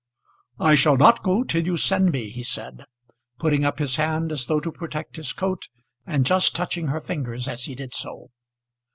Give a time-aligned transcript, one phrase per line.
[0.59, 2.85] "I shall not go till you send me," he said,
[3.37, 5.67] putting up his hand as though to protect his coat,
[6.07, 8.31] and just touching her fingers as he did so.